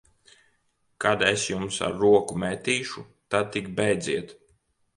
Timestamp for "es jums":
1.27-1.77